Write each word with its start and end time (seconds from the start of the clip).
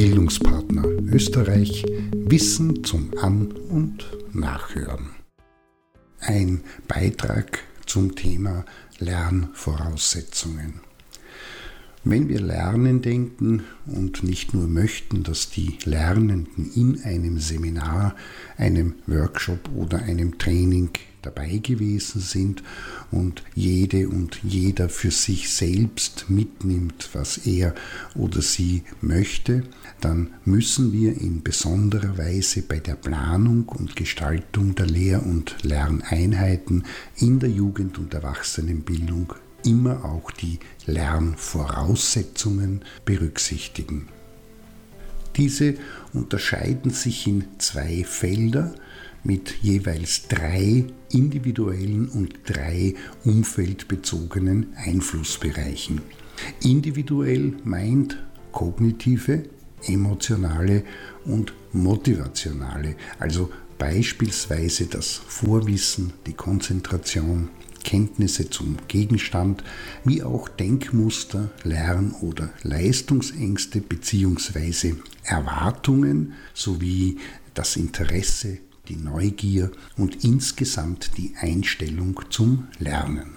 Bildungspartner 0.00 0.86
Österreich 1.12 1.84
Wissen 2.14 2.84
zum 2.84 3.10
An- 3.20 3.52
und 3.52 4.10
Nachhören. 4.32 5.10
Ein 6.20 6.64
Beitrag 6.88 7.58
zum 7.84 8.16
Thema 8.16 8.64
Lernvoraussetzungen. 8.98 10.80
Wenn 12.02 12.30
wir 12.30 12.40
Lernen 12.40 13.02
denken 13.02 13.62
und 13.84 14.22
nicht 14.22 14.54
nur 14.54 14.66
möchten, 14.66 15.22
dass 15.22 15.50
die 15.50 15.76
Lernenden 15.84 16.70
in 16.74 17.02
einem 17.02 17.38
Seminar, 17.38 18.16
einem 18.56 18.94
Workshop 19.06 19.68
oder 19.76 19.98
einem 19.98 20.38
Training 20.38 20.88
dabei 21.20 21.58
gewesen 21.58 22.22
sind 22.22 22.62
und 23.10 23.42
jede 23.54 24.08
und 24.08 24.40
jeder 24.42 24.88
für 24.88 25.10
sich 25.10 25.50
selbst 25.52 26.30
mitnimmt, 26.30 27.10
was 27.12 27.36
er 27.46 27.74
oder 28.14 28.40
sie 28.40 28.82
möchte, 29.02 29.64
dann 30.00 30.30
müssen 30.46 30.94
wir 30.94 31.20
in 31.20 31.42
besonderer 31.42 32.16
Weise 32.16 32.62
bei 32.62 32.78
der 32.78 32.94
Planung 32.94 33.68
und 33.68 33.94
Gestaltung 33.94 34.74
der 34.74 34.86
Lehr- 34.86 35.26
und 35.26 35.56
Lerneinheiten 35.62 36.84
in 37.18 37.40
der 37.40 37.50
Jugend- 37.50 37.98
und 37.98 38.14
Erwachsenenbildung 38.14 39.34
immer 39.64 40.04
auch 40.04 40.30
die 40.30 40.58
Lernvoraussetzungen 40.86 42.84
berücksichtigen. 43.04 44.08
Diese 45.36 45.74
unterscheiden 46.12 46.90
sich 46.90 47.26
in 47.26 47.44
zwei 47.58 48.04
Felder, 48.04 48.74
mit 49.22 49.54
jeweils 49.62 50.28
drei 50.28 50.86
individuellen 51.10 52.08
und 52.08 52.34
drei 52.44 52.94
umfeldbezogenen 53.24 54.72
Einflussbereichen. 54.76 56.00
Individuell 56.62 57.54
meint 57.64 58.16
kognitive, 58.52 59.44
emotionale 59.86 60.84
und 61.24 61.52
motivationale, 61.72 62.96
also 63.18 63.50
beispielsweise 63.78 64.86
das 64.86 65.12
Vorwissen, 65.14 66.12
die 66.26 66.34
Konzentration, 66.34 67.50
Kenntnisse 67.90 68.48
zum 68.48 68.76
Gegenstand, 68.86 69.64
wie 70.04 70.22
auch 70.22 70.48
Denkmuster, 70.48 71.50
Lern- 71.64 72.12
oder 72.20 72.50
Leistungsängste 72.62 73.80
bzw. 73.80 74.94
Erwartungen 75.24 76.34
sowie 76.54 77.18
das 77.52 77.74
Interesse, 77.74 78.58
die 78.86 78.94
Neugier 78.94 79.72
und 79.96 80.22
insgesamt 80.22 81.18
die 81.18 81.34
Einstellung 81.40 82.20
zum 82.30 82.68
Lernen. 82.78 83.32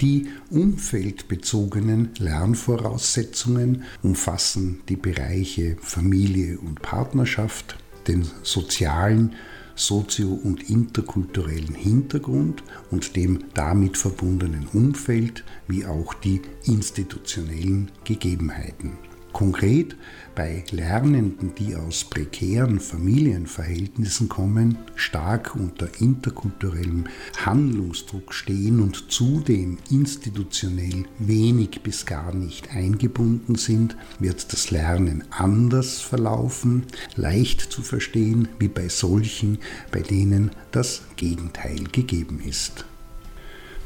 Die 0.00 0.28
umfeldbezogenen 0.48 2.08
Lernvoraussetzungen 2.18 3.82
umfassen 4.02 4.80
die 4.88 4.96
Bereiche 4.96 5.76
Familie 5.82 6.58
und 6.58 6.80
Partnerschaft, 6.80 7.76
den 8.08 8.26
sozialen, 8.42 9.34
sozio- 9.74 10.40
und 10.42 10.68
interkulturellen 10.70 11.74
Hintergrund 11.74 12.62
und 12.90 13.16
dem 13.16 13.44
damit 13.54 13.96
verbundenen 13.96 14.66
Umfeld 14.72 15.44
wie 15.68 15.86
auch 15.86 16.14
die 16.14 16.42
institutionellen 16.64 17.90
Gegebenheiten. 18.04 18.92
Konkret 19.32 19.96
bei 20.34 20.64
Lernenden, 20.70 21.54
die 21.54 21.74
aus 21.76 22.04
prekären 22.04 22.80
Familienverhältnissen 22.80 24.28
kommen, 24.28 24.78
stark 24.94 25.54
unter 25.54 25.88
interkulturellem 26.00 27.04
Handlungsdruck 27.44 28.32
stehen 28.32 28.80
und 28.80 29.10
zudem 29.10 29.78
institutionell 29.90 31.04
wenig 31.18 31.82
bis 31.82 32.06
gar 32.06 32.34
nicht 32.34 32.70
eingebunden 32.74 33.56
sind, 33.56 33.96
wird 34.18 34.52
das 34.52 34.70
Lernen 34.70 35.24
anders 35.30 36.00
verlaufen, 36.00 36.84
leicht 37.16 37.60
zu 37.60 37.82
verstehen 37.82 38.48
wie 38.58 38.68
bei 38.68 38.88
solchen, 38.88 39.58
bei 39.90 40.00
denen 40.00 40.50
das 40.70 41.02
Gegenteil 41.16 41.84
gegeben 41.92 42.40
ist. 42.40 42.86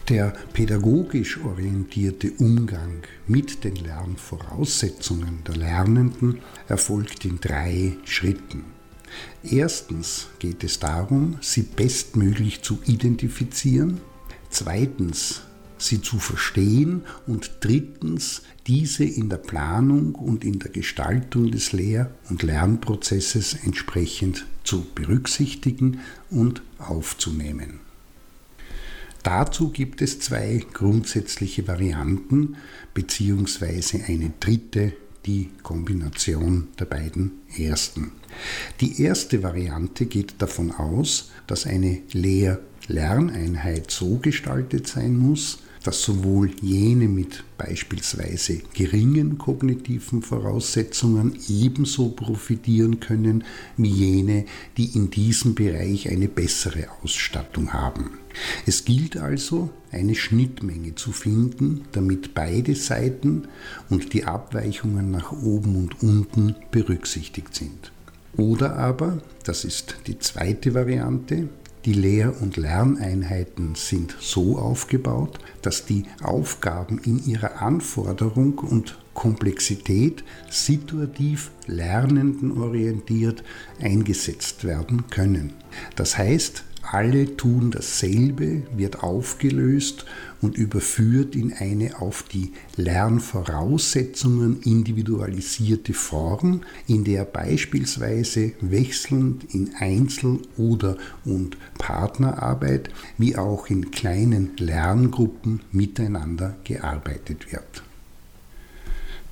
Der 0.08 0.34
pädagogisch 0.52 1.40
orientierte 1.44 2.30
Umgang 2.38 3.02
mit 3.26 3.64
den 3.64 3.74
Lernvoraussetzungen 3.74 5.42
der 5.44 5.56
Lernenden 5.56 6.38
erfolgt 6.68 7.24
in 7.24 7.40
drei 7.40 7.96
Schritten. 8.04 8.66
Erstens 9.42 10.28
geht 10.38 10.62
es 10.62 10.78
darum, 10.78 11.38
sie 11.40 11.62
bestmöglich 11.62 12.62
zu 12.62 12.78
identifizieren. 12.86 14.00
Zweitens, 14.48 15.42
sie 15.76 16.00
zu 16.00 16.20
verstehen. 16.20 17.02
Und 17.26 17.58
drittens, 17.60 18.42
diese 18.68 19.02
in 19.02 19.28
der 19.28 19.38
Planung 19.38 20.14
und 20.14 20.44
in 20.44 20.60
der 20.60 20.70
Gestaltung 20.70 21.50
des 21.50 21.72
Lehr- 21.72 22.12
und 22.30 22.44
Lernprozesses 22.44 23.54
entsprechend 23.64 24.46
zu 24.62 24.86
berücksichtigen 24.94 25.98
und 26.30 26.62
aufzunehmen. 26.78 27.85
Dazu 29.26 29.70
gibt 29.70 30.02
es 30.02 30.20
zwei 30.20 30.64
grundsätzliche 30.72 31.66
Varianten 31.66 32.58
beziehungsweise 32.94 34.04
eine 34.06 34.30
dritte, 34.38 34.92
die 35.26 35.50
Kombination 35.64 36.68
der 36.78 36.84
beiden 36.84 37.32
ersten. 37.58 38.12
Die 38.80 39.02
erste 39.02 39.42
Variante 39.42 40.06
geht 40.06 40.36
davon 40.38 40.70
aus, 40.70 41.32
dass 41.48 41.66
eine 41.66 42.02
Lehr-Lerneinheit 42.12 43.90
so 43.90 44.18
gestaltet 44.18 44.86
sein 44.86 45.16
muss, 45.16 45.58
dass 45.86 46.02
sowohl 46.02 46.50
jene 46.60 47.06
mit 47.06 47.44
beispielsweise 47.58 48.60
geringen 48.74 49.38
kognitiven 49.38 50.20
Voraussetzungen 50.20 51.38
ebenso 51.48 52.08
profitieren 52.08 52.98
können 52.98 53.44
wie 53.76 53.90
jene, 53.90 54.46
die 54.76 54.96
in 54.96 55.10
diesem 55.10 55.54
Bereich 55.54 56.10
eine 56.10 56.26
bessere 56.26 56.88
Ausstattung 57.02 57.72
haben. 57.72 58.18
Es 58.66 58.84
gilt 58.84 59.16
also, 59.16 59.70
eine 59.92 60.16
Schnittmenge 60.16 60.96
zu 60.96 61.12
finden, 61.12 61.82
damit 61.92 62.34
beide 62.34 62.74
Seiten 62.74 63.46
und 63.88 64.12
die 64.12 64.24
Abweichungen 64.24 65.12
nach 65.12 65.30
oben 65.30 65.76
und 65.76 66.02
unten 66.02 66.56
berücksichtigt 66.72 67.54
sind. 67.54 67.92
Oder 68.36 68.76
aber, 68.76 69.22
das 69.44 69.64
ist 69.64 69.96
die 70.08 70.18
zweite 70.18 70.74
Variante, 70.74 71.48
die 71.86 71.92
Lehr- 71.92 72.42
und 72.42 72.56
Lerneinheiten 72.56 73.76
sind 73.76 74.16
so 74.20 74.58
aufgebaut, 74.58 75.38
dass 75.62 75.86
die 75.86 76.04
Aufgaben 76.20 76.98
in 76.98 77.24
ihrer 77.24 77.62
Anforderung 77.62 78.58
und 78.58 78.98
Komplexität 79.14 80.24
situativ 80.50 81.52
lernendenorientiert 81.66 83.44
eingesetzt 83.80 84.64
werden 84.64 85.06
können. 85.10 85.54
Das 85.94 86.18
heißt, 86.18 86.64
alle 86.92 87.36
tun 87.36 87.70
dasselbe, 87.70 88.62
wird 88.76 89.02
aufgelöst 89.02 90.06
und 90.40 90.56
überführt 90.56 91.34
in 91.34 91.52
eine 91.52 92.00
auf 92.00 92.22
die 92.22 92.52
Lernvoraussetzungen 92.76 94.60
individualisierte 94.62 95.92
Form, 95.94 96.62
in 96.86 97.04
der 97.04 97.24
beispielsweise 97.24 98.52
wechselnd 98.60 99.54
in 99.54 99.74
Einzel- 99.78 100.40
oder 100.56 100.96
und 101.24 101.56
Partnerarbeit 101.78 102.90
wie 103.18 103.36
auch 103.36 103.68
in 103.68 103.90
kleinen 103.90 104.56
Lerngruppen 104.58 105.60
miteinander 105.72 106.56
gearbeitet 106.64 107.52
wird. 107.52 107.82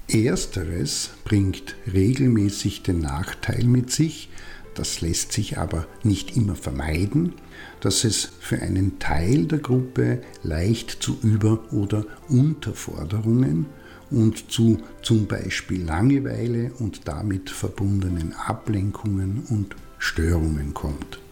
Ersteres 0.08 1.10
bringt 1.24 1.76
regelmäßig 1.90 2.82
den 2.82 3.00
Nachteil 3.00 3.64
mit 3.64 3.90
sich, 3.90 4.28
das 4.74 5.00
lässt 5.00 5.32
sich 5.32 5.58
aber 5.58 5.86
nicht 6.02 6.36
immer 6.36 6.54
vermeiden, 6.54 7.34
dass 7.80 8.04
es 8.04 8.32
für 8.40 8.60
einen 8.60 8.98
Teil 8.98 9.46
der 9.46 9.58
Gruppe 9.58 10.22
leicht 10.42 10.90
zu 11.02 11.18
Über- 11.22 11.72
oder 11.72 12.04
Unterforderungen 12.28 13.66
und 14.10 14.50
zu 14.50 14.78
zum 15.02 15.26
Beispiel 15.26 15.82
Langeweile 15.82 16.72
und 16.78 17.08
damit 17.08 17.50
verbundenen 17.50 18.32
Ablenkungen 18.34 19.44
und 19.48 19.76
Störungen 19.98 20.74
kommt. 20.74 21.23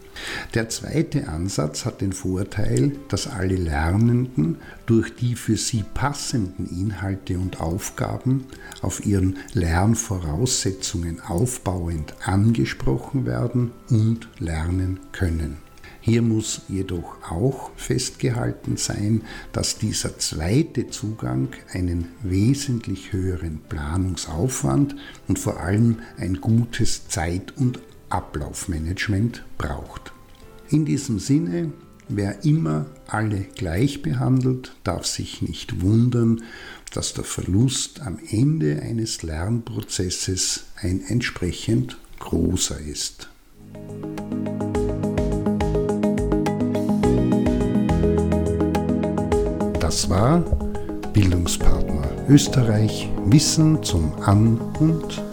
Der 0.55 0.69
zweite 0.69 1.29
Ansatz 1.29 1.85
hat 1.85 2.01
den 2.01 2.13
Vorteil, 2.13 2.93
dass 3.09 3.27
alle 3.27 3.57
Lernenden 3.57 4.59
durch 4.87 5.15
die 5.15 5.35
für 5.35 5.57
sie 5.57 5.85
passenden 5.95 6.67
Inhalte 6.67 7.39
und 7.39 7.61
Aufgaben 7.61 8.47
auf 8.81 9.07
ihren 9.07 9.39
Lernvoraussetzungen 9.55 11.21
aufbauend 11.21 12.15
angesprochen 12.25 13.27
werden 13.27 13.73
und 13.89 14.29
lernen 14.39 15.01
können. 15.13 15.59
Hier 16.05 16.21
muss 16.21 16.63
jedoch 16.69 17.15
auch 17.31 17.71
festgehalten 17.77 18.77
sein, 18.77 19.23
dass 19.53 19.79
dieser 19.79 20.19
zweite 20.19 20.89
Zugang 20.89 21.51
einen 21.73 22.09
wesentlich 22.25 23.13
höheren 23.13 23.61
Planungsaufwand 23.69 24.97
und 25.29 25.39
vor 25.39 25.61
allem 25.61 26.01
ein 26.19 26.41
gutes 26.41 27.07
Zeit- 27.07 27.57
und 27.57 27.79
Ablaufmanagement 28.13 29.43
braucht. 29.57 30.13
In 30.69 30.85
diesem 30.85 31.19
Sinne, 31.19 31.73
wer 32.09 32.45
immer 32.45 32.87
alle 33.07 33.41
gleich 33.57 34.03
behandelt, 34.03 34.75
darf 34.85 35.07
sich 35.07 35.41
nicht 35.43 35.81
wundern, 35.81 36.43
dass 36.93 37.15
der 37.15 37.25
Verlust 37.25 38.03
am 38.03 38.19
Ende 38.31 38.83
eines 38.83 39.23
Lernprozesses 39.23 40.65
ein 40.77 41.03
entsprechend 41.09 41.97
großer 42.19 42.79
ist. 42.81 43.29
Das 49.81 50.11
war 50.11 50.41
Bildungspartner 51.13 52.27
Österreich 52.29 53.09
Wissen 53.27 53.83
zum 53.83 54.15
An- 54.21 54.59
und. 54.79 55.32